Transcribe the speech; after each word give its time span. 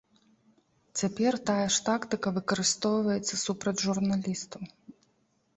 Цяпер 1.01 1.33
тая 1.49 1.67
ж 1.75 1.83
тактыка 1.89 2.27
выкарыстоўваецца 2.37 3.33
супраць 3.45 3.79
журналістаў. 3.89 4.61